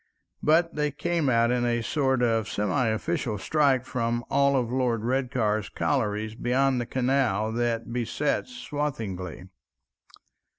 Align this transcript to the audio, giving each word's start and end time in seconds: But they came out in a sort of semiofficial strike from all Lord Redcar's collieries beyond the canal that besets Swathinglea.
But 0.41 0.73
they 0.73 0.89
came 0.89 1.29
out 1.29 1.51
in 1.51 1.63
a 1.63 1.83
sort 1.83 2.23
of 2.23 2.47
semiofficial 2.47 3.39
strike 3.39 3.85
from 3.85 4.25
all 4.31 4.59
Lord 4.63 5.03
Redcar's 5.03 5.69
collieries 5.69 6.33
beyond 6.33 6.81
the 6.81 6.87
canal 6.87 7.51
that 7.51 7.93
besets 7.93 8.49
Swathinglea. 8.51 9.49